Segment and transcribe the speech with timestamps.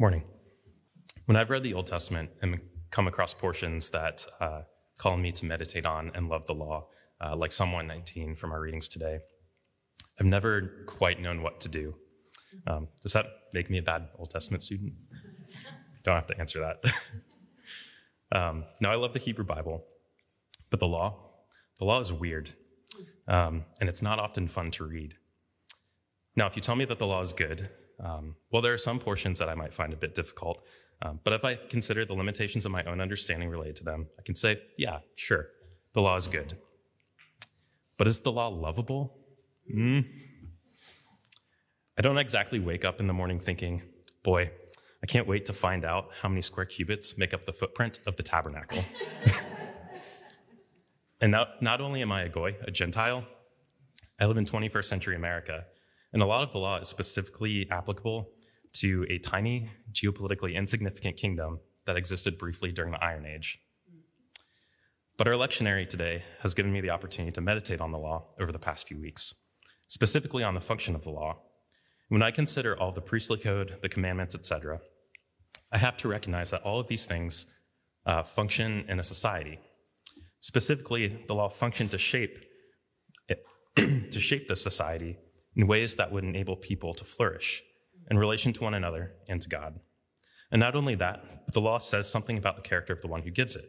[0.00, 0.22] Morning.
[1.26, 2.60] When I've read the Old Testament and
[2.92, 4.60] come across portions that uh,
[4.96, 6.86] call me to meditate on and love the law,
[7.20, 9.18] uh, like Psalm 119 from our readings today,
[10.20, 11.96] I've never quite known what to do.
[12.68, 14.92] Um, does that make me a bad Old Testament student?
[16.04, 16.92] Don't have to answer that.
[18.40, 19.84] um, no, I love the Hebrew Bible,
[20.70, 21.16] but the law,
[21.80, 22.50] the law is weird,
[23.26, 25.14] um, and it's not often fun to read.
[26.36, 27.70] Now, if you tell me that the law is good,
[28.00, 30.62] um, well, there are some portions that I might find a bit difficult,
[31.02, 34.22] um, but if I consider the limitations of my own understanding related to them, I
[34.22, 35.48] can say, yeah, sure,
[35.92, 36.56] the law is good.
[37.96, 39.16] But is the law lovable?
[39.72, 40.06] Mm.
[41.96, 43.82] I don't exactly wake up in the morning thinking,
[44.22, 44.50] boy,
[45.02, 48.16] I can't wait to find out how many square cubits make up the footprint of
[48.16, 48.84] the tabernacle.
[51.20, 53.24] and not, not only am I a goy, a Gentile,
[54.20, 55.64] I live in 21st century America,
[56.12, 58.30] and a lot of the law is specifically applicable
[58.74, 63.60] to a tiny, geopolitically insignificant kingdom that existed briefly during the Iron Age.
[65.16, 68.52] But our lectionary today has given me the opportunity to meditate on the law over
[68.52, 69.34] the past few weeks,
[69.88, 71.38] specifically on the function of the law.
[72.08, 74.80] When I consider all the priestly code, the commandments, etc.,
[75.72, 77.52] I have to recognize that all of these things
[78.06, 79.58] uh, function in a society.
[80.40, 82.38] Specifically, the law functioned to shape
[83.28, 83.44] it,
[83.76, 85.18] to shape the society
[85.58, 87.62] in ways that would enable people to flourish
[88.10, 89.80] in relation to one another and to God.
[90.50, 93.22] And not only that, but the law says something about the character of the one
[93.22, 93.66] who gives it.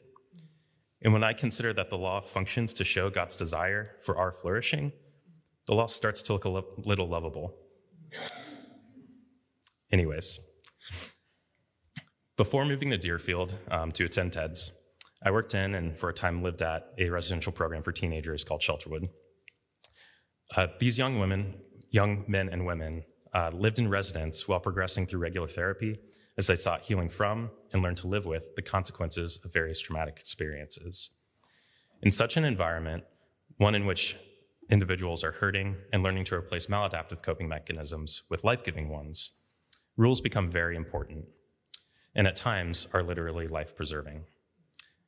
[1.02, 4.92] And when I consider that the law functions to show God's desire for our flourishing,
[5.66, 7.56] the law starts to look a little lovable.
[9.92, 10.40] Anyways,
[12.38, 14.72] before moving to Deerfield um, to attend TEDS,
[15.24, 18.62] I worked in and for a time lived at a residential program for teenagers called
[18.62, 19.10] Shelterwood.
[20.56, 21.56] Uh, these young women,
[21.90, 26.00] young men and women, uh, lived in residence while progressing through regular therapy
[26.38, 30.18] as they sought healing from and learned to live with the consequences of various traumatic
[30.20, 31.12] experiences.
[32.02, 33.04] In such an environment,
[33.58, 34.18] one in which
[34.70, 39.38] individuals are hurting and learning to replace maladaptive coping mechanisms with life giving ones,
[39.98, 41.26] rules become very important
[42.16, 44.24] and at times are literally life preserving.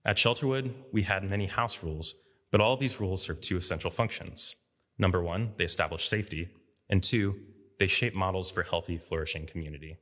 [0.06, 2.16] At Shelterwood, we had many house rules,
[2.52, 4.56] but all these rules serve two essential functions.
[4.98, 6.50] Number one, they establish safety,
[6.92, 7.40] and two,
[7.80, 9.98] they shape models for healthy, flourishing community.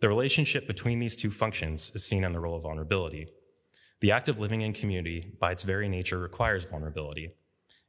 [0.00, 3.28] The relationship between these two functions is seen in the role of vulnerability.
[4.00, 7.34] The act of living in community, by its very nature, requires vulnerability,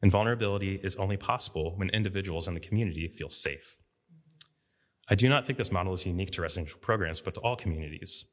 [0.02, 3.78] and vulnerability is only possible when individuals in the community feel safe.
[5.09, 8.25] I do not think this model is unique to residential programs, but to all communities.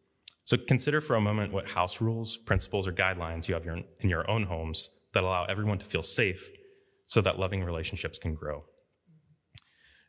[0.44, 4.30] So consider for a moment what house rules, principles, or guidelines you have in your
[4.30, 6.50] own homes that allow everyone to feel safe
[7.04, 8.64] so that loving relationships can grow.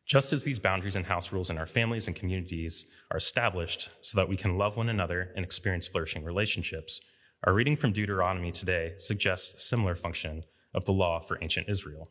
[0.08, 4.18] Just as these boundaries and house rules in our families and communities are established so
[4.18, 7.02] that we can love one another and experience flourishing relationships,
[7.44, 12.10] our reading from Deuteronomy today suggests a similar function of the law for ancient Israel.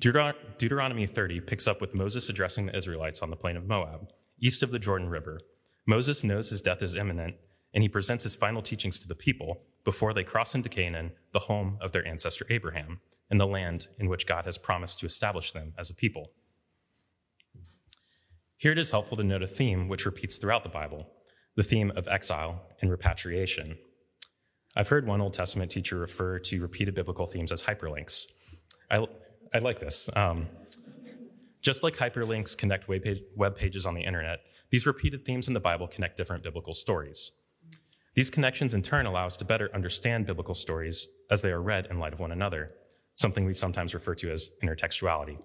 [0.00, 4.62] Deuteronomy 30 picks up with Moses addressing the Israelites on the plain of Moab, east
[4.62, 5.40] of the Jordan River.
[5.86, 7.34] Moses knows his death is imminent,
[7.74, 11.40] and he presents his final teachings to the people before they cross into Canaan, the
[11.40, 15.50] home of their ancestor Abraham, and the land in which God has promised to establish
[15.50, 16.30] them as a people.
[18.58, 21.06] Here it is helpful to note a theme which repeats throughout the Bible
[21.54, 23.78] the theme of exile and repatriation.
[24.76, 28.26] I've heard one Old Testament teacher refer to repeated biblical themes as hyperlinks.
[28.90, 29.06] I,
[29.54, 30.10] I like this.
[30.16, 30.48] Um,
[31.62, 32.88] just like hyperlinks connect
[33.36, 37.30] web pages on the internet, these repeated themes in the Bible connect different biblical stories.
[38.14, 41.86] These connections in turn allow us to better understand biblical stories as they are read
[41.90, 42.72] in light of one another,
[43.14, 45.38] something we sometimes refer to as intertextuality.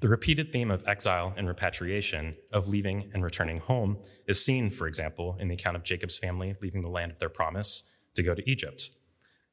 [0.00, 4.86] The repeated theme of exile and repatriation, of leaving and returning home, is seen, for
[4.86, 7.82] example, in the account of Jacob's family leaving the land of their promise
[8.14, 8.90] to go to Egypt.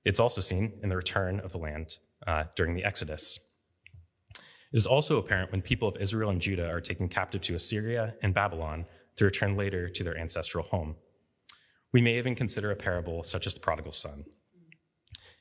[0.06, 3.40] It's also seen in the return of the land uh, during the Exodus.
[4.72, 8.16] It is also apparent when people of Israel and Judah are taken captive to Assyria
[8.22, 8.85] and Babylon
[9.18, 10.96] to return later to their ancestral home.
[11.91, 14.23] We may even consider a parable such as the prodigal son.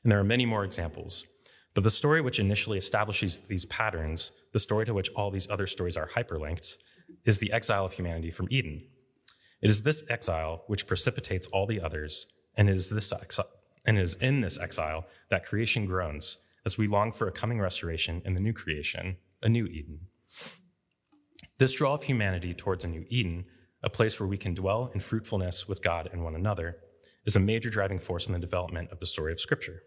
[0.03, 1.25] And there are many more examples.
[1.73, 5.67] But the story which initially establishes these patterns, the story to which all these other
[5.67, 6.77] stories are hyperlinked,
[7.25, 8.87] is the exile of humanity from Eden.
[9.61, 12.25] It is this exile which precipitates all the others,
[12.55, 13.13] and it is this
[13.85, 17.59] and it is in this exile that creation groans as we long for a coming
[17.59, 19.99] restoration in the new creation, a new Eden.
[21.59, 23.45] This draw of humanity towards a new Eden,
[23.83, 26.77] a place where we can dwell in fruitfulness with God and one another,
[27.27, 29.83] is a major driving force in the development of the story of Scripture.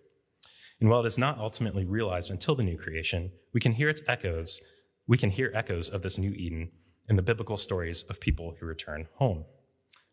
[0.80, 4.02] And while it is not ultimately realized until the new creation, we can hear its
[4.08, 4.60] echoes,
[5.06, 6.70] we can hear echoes of this new Eden
[7.08, 9.44] in the biblical stories of people who return home,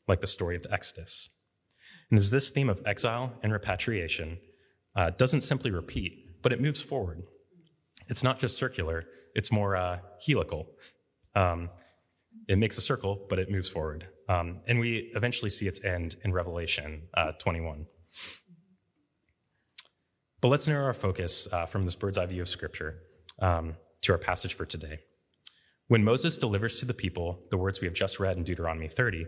[0.08, 1.30] like the story of the Exodus.
[2.10, 4.40] And as this theme of exile and repatriation
[4.96, 7.24] uh, doesn't simply repeat, but it moves forward.
[8.08, 9.06] It's not just circular,
[9.36, 10.68] it's more uh, helical.
[11.36, 11.70] Um,
[12.48, 14.08] it makes a circle, but it moves forward.
[14.30, 17.86] Um, and we eventually see its end in Revelation uh, 21.
[20.40, 23.00] But let's narrow our focus uh, from this bird's eye view of Scripture
[23.40, 25.00] um, to our passage for today.
[25.88, 29.26] When Moses delivers to the people the words we have just read in Deuteronomy 30,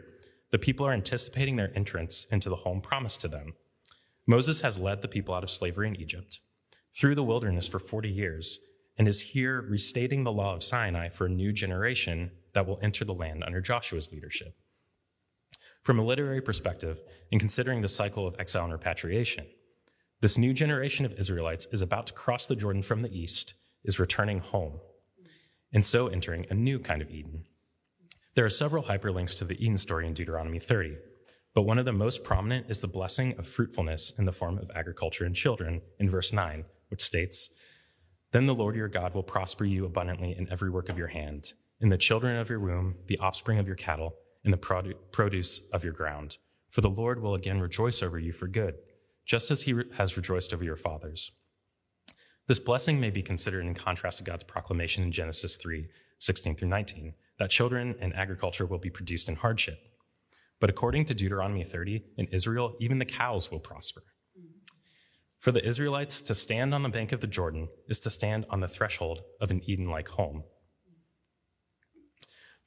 [0.52, 3.54] the people are anticipating their entrance into the home promised to them.
[4.28, 6.40] Moses has led the people out of slavery in Egypt
[6.96, 8.60] through the wilderness for 40 years
[8.98, 13.06] and is here restating the law of Sinai for a new generation that will enter
[13.06, 14.56] the land under Joshua's leadership.
[15.82, 17.02] From a literary perspective,
[17.32, 19.48] in considering the cycle of exile and repatriation,
[20.22, 23.54] this new generation of Israelites is about to cross the Jordan from the east,
[23.86, 24.82] is returning home,
[25.72, 27.46] and so entering a new kind of Eden.
[28.36, 30.98] There are several hyperlinks to the Eden story in Deuteronomy 30,
[31.54, 34.70] but one of the most prominent is the blessing of fruitfulness in the form of
[34.76, 37.56] agriculture and children in verse 9, which states,
[38.34, 41.54] Then the Lord your God will prosper you abundantly in every work of your hand,
[41.80, 45.86] in the children of your womb, the offspring of your cattle, in the produce of
[45.86, 46.38] your ground.
[46.68, 48.76] For the Lord will again rejoice over you for good
[49.30, 51.32] just as he has rejoiced over your fathers.
[52.48, 55.88] This blessing may be considered in contrast to God's proclamation in Genesis 3
[56.22, 59.80] 16 through 19, that children and agriculture will be produced in hardship.
[60.60, 64.02] But according to Deuteronomy 30, in Israel, even the cows will prosper.
[65.38, 68.60] For the Israelites to stand on the bank of the Jordan is to stand on
[68.60, 70.44] the threshold of an Eden like home.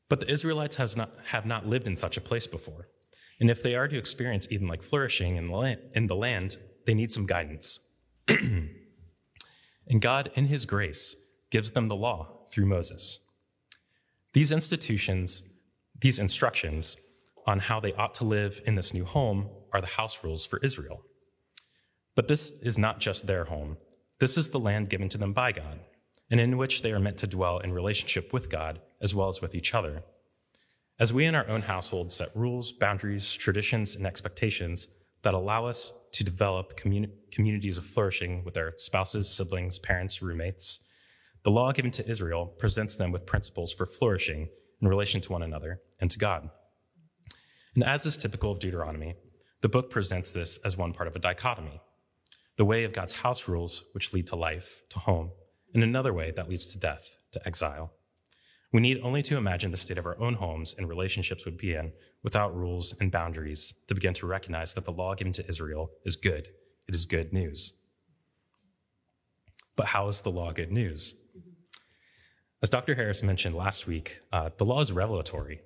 [0.08, 2.88] But the Israelites not, have not lived in such a place before.
[3.43, 6.56] And if they are to experience even like flourishing in the land, in the land
[6.87, 7.93] they need some guidance.
[8.29, 8.71] and
[9.99, 11.17] God, in His grace,
[11.50, 13.19] gives them the law through Moses.
[14.33, 15.43] These institutions,
[16.00, 16.97] these instructions
[17.44, 20.61] on how they ought to live in this new home are the house rules for
[20.61, 21.03] Israel.
[22.15, 23.77] But this is not just their home.
[24.21, 25.81] This is the land given to them by God,
[26.31, 29.41] and in which they are meant to dwell in relationship with God as well as
[29.41, 30.05] with each other.
[31.00, 34.89] As we in our own households set rules, boundaries, traditions, and expectations
[35.23, 40.87] that allow us to develop communi- communities of flourishing with our spouses, siblings, parents, roommates,
[41.44, 44.49] the law given to Israel presents them with principles for flourishing
[44.81, 46.50] in relation to one another and to God.
[47.75, 49.15] And as is typical of Deuteronomy,
[49.62, 51.81] the book presents this as one part of a dichotomy
[52.59, 55.31] the way of God's house rules, which lead to life, to home,
[55.73, 57.93] and another way that leads to death, to exile.
[58.72, 61.74] We need only to imagine the state of our own homes and relationships would be
[61.74, 61.92] in
[62.22, 66.16] without rules and boundaries to begin to recognize that the law given to Israel is
[66.16, 66.48] good.
[66.88, 67.74] It is good news.
[69.76, 71.14] But how is the law good news?
[72.62, 72.94] As Dr.
[72.94, 75.60] Harris mentioned last week, uh, the law is revelatory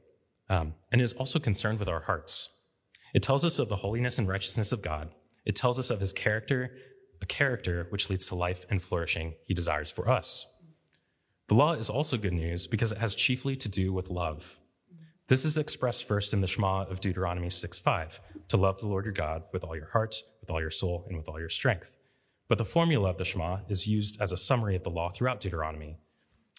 [0.48, 2.60] um, and is also concerned with our hearts.
[3.14, 5.10] It tells us of the holiness and righteousness of God.
[5.44, 6.72] It tells us of his character,
[7.22, 10.46] a character which leads to life and flourishing he desires for us.
[11.48, 14.58] The law is also good news because it has chiefly to do with love.
[15.28, 19.14] This is expressed first in the Shema of Deuteronomy 6:5, to love the Lord your
[19.14, 22.00] God with all your heart, with all your soul, and with all your strength.
[22.48, 25.38] But the formula of the Shema is used as a summary of the law throughout
[25.38, 25.98] Deuteronomy.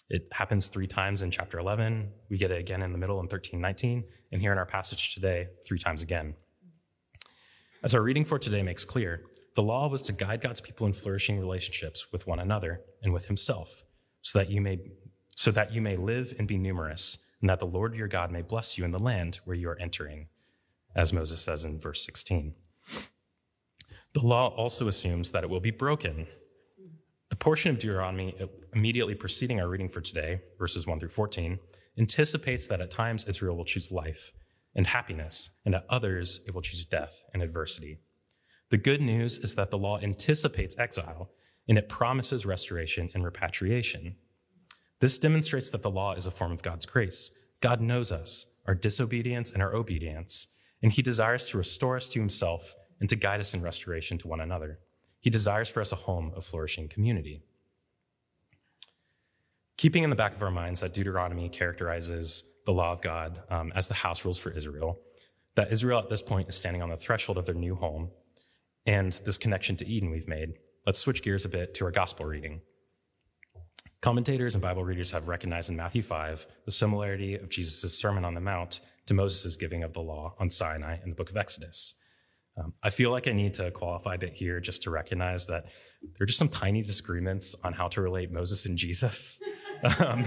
[0.08, 2.14] It happens three times in chapter 11.
[2.30, 5.50] We get it again in the middle in 13:19, and here in our passage today,
[5.66, 6.34] three times again.
[7.82, 10.94] As our reading for today makes clear, the law was to guide God's people in
[10.94, 13.84] flourishing relationships with one another and with himself
[14.20, 14.78] so that you may
[15.38, 18.42] so that you may live and be numerous, and that the Lord your God may
[18.42, 20.26] bless you in the land where you are entering,
[20.96, 22.54] as Moses says in verse 16.
[24.14, 26.26] The law also assumes that it will be broken.
[27.30, 28.34] The portion of Deuteronomy
[28.74, 31.60] immediately preceding our reading for today, verses 1 through 14,
[31.96, 34.32] anticipates that at times Israel will choose life
[34.74, 37.98] and happiness, and at others it will choose death and adversity.
[38.70, 41.30] The good news is that the law anticipates exile
[41.68, 44.16] and it promises restoration and repatriation.
[45.00, 47.30] This demonstrates that the law is a form of God's grace.
[47.60, 50.48] God knows us, our disobedience and our obedience,
[50.82, 54.28] and he desires to restore us to himself and to guide us in restoration to
[54.28, 54.78] one another.
[55.20, 57.42] He desires for us a home of flourishing community.
[59.76, 63.72] Keeping in the back of our minds that Deuteronomy characterizes the law of God um,
[63.74, 65.00] as the house rules for Israel,
[65.54, 68.10] that Israel at this point is standing on the threshold of their new home,
[68.86, 70.54] and this connection to Eden we've made,
[70.88, 72.62] Let's switch gears a bit to our gospel reading.
[74.00, 78.32] Commentators and Bible readers have recognized in Matthew 5 the similarity of Jesus' Sermon on
[78.32, 82.02] the Mount to Moses' giving of the law on Sinai in the book of Exodus.
[82.56, 85.66] Um, I feel like I need to qualify a bit here just to recognize that
[86.00, 89.42] there are just some tiny disagreements on how to relate Moses and Jesus.
[89.98, 90.24] um,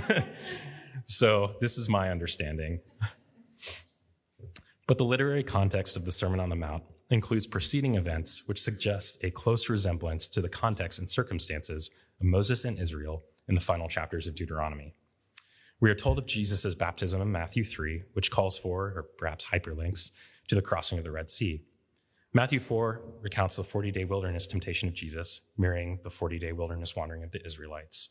[1.06, 2.82] so this is my understanding.
[4.86, 9.24] but the literary context of the Sermon on the Mount includes preceding events which suggest
[9.24, 13.90] a close resemblance to the context and circumstances of Moses and Israel in the final
[13.90, 14.96] chapters of Deuteronomy.
[15.82, 20.12] We are told of Jesus' baptism in Matthew 3, which calls for, or perhaps hyperlinks,
[20.48, 21.64] to the crossing of the Red Sea.
[22.34, 26.96] Matthew 4 recounts the 40 day wilderness temptation of Jesus, mirroring the 40 day wilderness
[26.96, 28.10] wandering of the Israelites.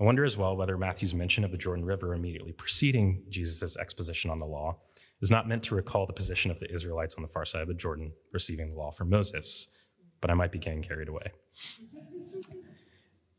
[0.00, 4.30] I wonder as well whether Matthew's mention of the Jordan River immediately preceding Jesus' exposition
[4.30, 4.78] on the law
[5.20, 7.68] is not meant to recall the position of the Israelites on the far side of
[7.68, 9.76] the Jordan receiving the law from Moses,
[10.20, 11.32] but I might be getting carried away.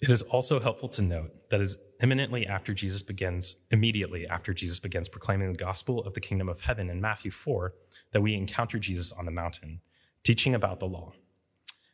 [0.01, 4.79] It is also helpful to note that is imminently after Jesus begins, immediately after Jesus
[4.79, 7.73] begins proclaiming the gospel of the kingdom of heaven in Matthew 4,
[8.11, 9.81] that we encounter Jesus on the mountain,
[10.23, 11.13] teaching about the law.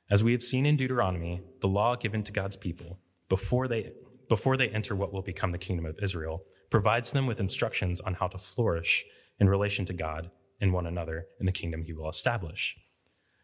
[0.09, 3.93] As we have seen in Deuteronomy, the law given to God's people before they
[4.27, 8.15] before they enter what will become the kingdom of Israel, provides them with instructions on
[8.15, 9.05] how to flourish
[9.39, 12.75] in relation to God and one another in the kingdom he will establish.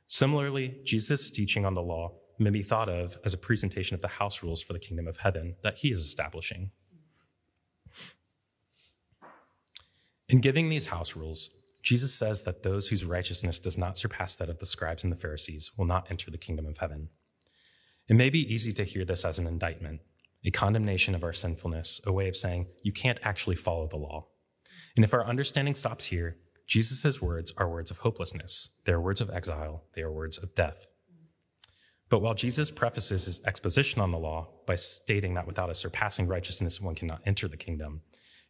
[0.07, 4.07] Similarly, Jesus' teaching on the law may be thought of as a presentation of the
[4.07, 6.71] house rules for the kingdom of heaven that he is establishing.
[10.27, 11.49] In giving these house rules,
[11.83, 15.17] Jesus says that those whose righteousness does not surpass that of the scribes and the
[15.17, 17.09] Pharisees will not enter the kingdom of heaven.
[18.07, 20.01] It may be easy to hear this as an indictment,
[20.43, 24.27] a condemnation of our sinfulness, a way of saying you can't actually follow the law.
[24.95, 28.69] And if our understanding stops here, Jesus' words are words of hopelessness.
[28.85, 29.83] They are words of exile.
[29.93, 30.87] They are words of death.
[32.09, 36.27] But while Jesus prefaces his exposition on the law by stating that without a surpassing
[36.27, 38.01] righteousness one cannot enter the kingdom,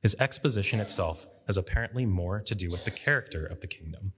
[0.01, 4.13] his exposition itself has apparently more to do with the character of the kingdom.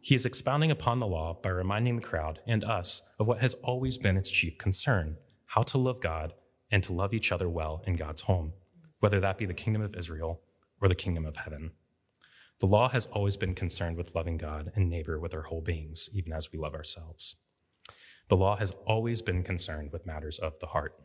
[0.00, 3.54] He is expounding upon the law by reminding the crowd and us of what has
[3.54, 5.16] always been its chief concern
[5.46, 6.34] how to love God
[6.74, 8.52] and to love each other well in God's home,
[8.98, 10.40] whether that be the kingdom of Israel
[10.80, 11.70] or the kingdom of heaven.
[12.58, 16.10] The law has always been concerned with loving God and neighbor with our whole beings,
[16.12, 17.36] even as we love ourselves.
[18.26, 20.96] The law has always been concerned with matters of the heart.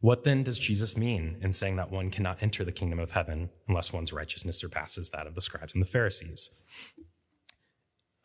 [0.00, 3.50] What then does Jesus mean in saying that one cannot enter the kingdom of heaven
[3.68, 6.48] unless one's righteousness surpasses that of the scribes and the Pharisees?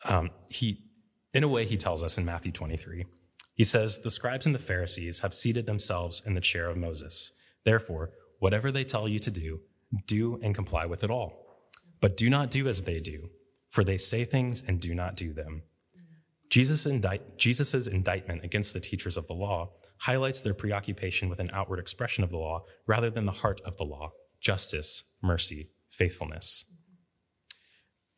[0.06, 0.80] Um, he,
[1.34, 3.04] in a way, he tells us in Matthew 23
[3.56, 7.32] he says, The scribes and the Pharisees have seated themselves in the chair of Moses.
[7.64, 9.60] Therefore, whatever they tell you to do,
[10.06, 11.64] do and comply with it all.
[12.00, 13.30] But do not do as they do,
[13.70, 15.62] for they say things and do not do them.
[16.50, 21.50] Jesus' indict, Jesus' indictment against the teachers of the law highlights their preoccupation with an
[21.52, 26.70] outward expression of the law rather than the heart of the law justice, mercy, faithfulness.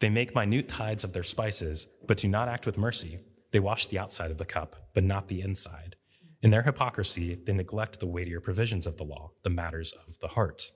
[0.00, 3.18] They make minute tithes of their spices, but do not act with mercy.
[3.50, 5.97] They wash the outside of the cup, but not the inside.
[6.43, 10.28] In their hypocrisy, they neglect the weightier provisions of the law, the matters of the
[10.28, 10.71] heart.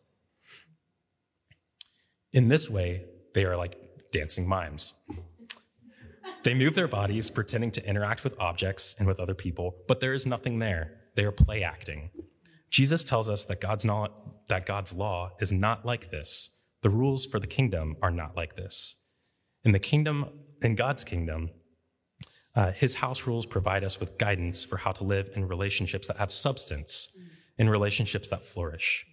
[2.33, 3.76] In this way, they are like
[4.11, 4.95] dancing mimes.
[6.43, 10.12] They move their bodies, pretending to interact with objects and with other people, but there
[10.12, 10.99] is nothing there.
[11.14, 12.11] They are play acting.
[12.71, 16.59] Jesus tells us that God's, not, that God's law is not like this.
[16.83, 18.97] The rules for the kingdom are not like this.
[19.62, 20.31] In the kingdom,
[20.62, 21.50] in God's kingdom,
[22.54, 26.18] uh, his house rules provide us with guidance for how to live in relationships that
[26.18, 27.09] have substance,
[27.56, 29.06] in relationships that flourish.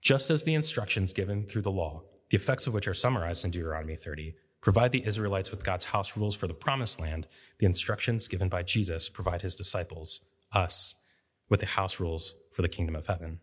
[0.00, 3.50] Just as the instructions given through the law, the effects of which are summarized in
[3.50, 7.26] Deuteronomy 30, provide the Israelites with God's house rules for the promised land,
[7.58, 10.20] the instructions given by Jesus provide his disciples,
[10.52, 11.02] us,
[11.48, 13.40] with the house rules for the kingdom of heaven.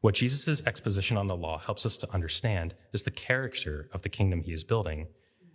[0.00, 4.08] What Jesus' exposition on the law helps us to understand is the character of the
[4.08, 5.08] kingdom he is building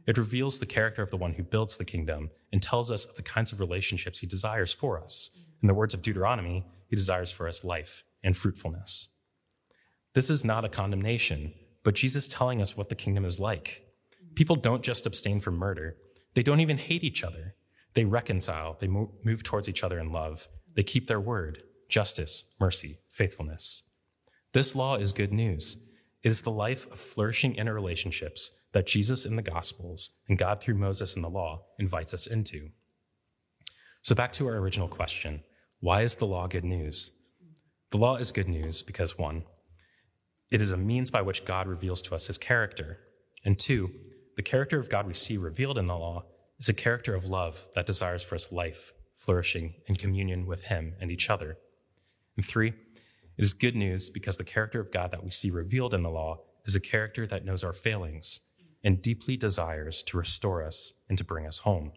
[0.08, 3.16] it reveals the character of the one who builds the kingdom and tells us of
[3.16, 5.32] the kinds of relationships he desires for us.
[5.62, 9.10] In the words of Deuteronomy, he desires for us life and fruitfulness.
[10.14, 13.84] This is not a condemnation, but Jesus telling us what the kingdom is like.
[14.36, 15.98] People don't just abstain from murder,
[16.36, 17.56] they don't even hate each other.
[17.94, 22.98] They reconcile, they move towards each other in love, they keep their word justice, mercy,
[23.10, 23.84] faithfulness.
[24.54, 25.78] This law is good news.
[26.24, 30.75] It is the life of flourishing interrelationships that Jesus in the Gospels and God through
[30.75, 32.72] Moses in the law invites us into.
[34.01, 35.44] So, back to our original question
[35.79, 37.17] why is the law good news?
[37.91, 39.46] The law is good news because, one,
[40.51, 43.00] it is a means by which God reveals to us his character,
[43.46, 43.91] and two,
[44.36, 46.25] the character of God we see revealed in the law
[46.60, 50.96] is a character of love that desires for us life, flourishing, and communion with him
[51.00, 51.58] and each other.
[52.36, 52.74] And three,
[53.38, 56.10] it is good news because the character of God that we see revealed in the
[56.10, 58.41] law is a character that knows our failings
[58.86, 61.92] and deeply desires to restore us and to bring us home.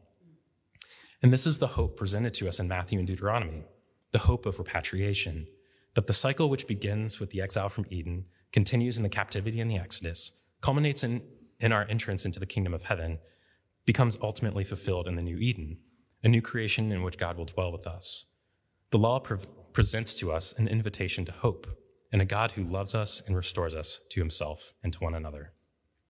[1.23, 3.65] And this is the hope presented to us in Matthew and Deuteronomy
[4.13, 5.47] the hope of repatriation,
[5.95, 9.71] that the cycle which begins with the exile from Eden, continues in the captivity and
[9.71, 11.23] the Exodus, culminates in,
[11.61, 13.19] in our entrance into the kingdom of heaven,
[13.85, 15.77] becomes ultimately fulfilled in the new Eden,
[16.25, 18.25] a new creation in which God will dwell with us.
[18.91, 19.39] The law pre-
[19.75, 21.67] presents to us an invitation to hope
[22.11, 25.53] and a God who loves us and restores us to himself and to one another.